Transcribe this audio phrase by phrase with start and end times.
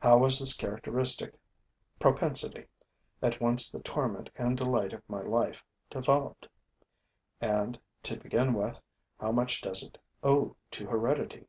[0.00, 1.38] How was this characteristic
[2.00, 2.66] propensity,
[3.22, 6.48] at once the torment and delight of my life, developed?
[7.40, 8.82] And, to begin with,
[9.20, 11.46] how much does it owe to heredity?